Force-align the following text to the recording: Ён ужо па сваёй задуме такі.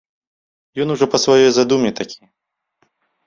Ён 0.85 0.93
ужо 0.93 1.05
па 1.11 1.17
сваёй 1.25 1.45
задуме 1.57 1.91
такі. 2.01 2.19